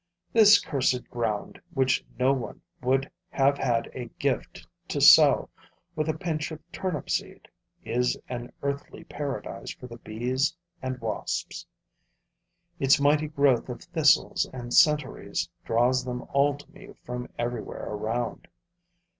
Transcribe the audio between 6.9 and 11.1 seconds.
seed, is an earthly paradise for the bees and